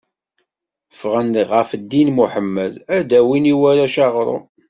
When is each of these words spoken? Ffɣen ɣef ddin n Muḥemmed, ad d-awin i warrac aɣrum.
Ffɣen 0.93 1.33
ɣef 1.51 1.69
ddin 1.81 2.07
n 2.11 2.13
Muḥemmed, 2.15 2.73
ad 2.97 3.03
d-awin 3.09 3.51
i 3.53 3.55
warrac 3.59 3.95
aɣrum. 4.05 4.43